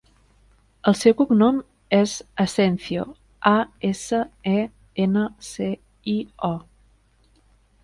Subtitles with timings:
[0.91, 1.59] El seu cognom
[1.97, 2.13] és
[2.45, 3.05] Asencio:
[3.51, 3.53] a,
[3.91, 4.23] essa,
[4.55, 4.57] e,
[5.07, 5.71] ena, ce,
[6.17, 6.19] i,
[6.51, 6.53] o.